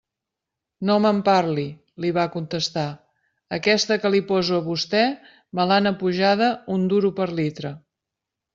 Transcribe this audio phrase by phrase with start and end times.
[0.89, 1.65] «No me'n parli»,
[2.05, 2.87] li va contestar,
[3.59, 5.05] «aquesta que li poso a vostè
[5.61, 7.77] me l'han apujada un duro per litre».